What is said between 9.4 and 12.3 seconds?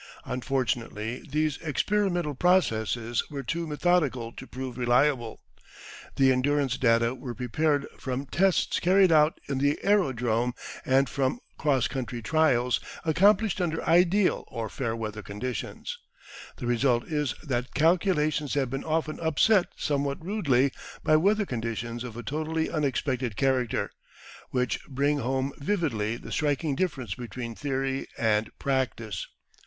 in the aerodrome and from cross country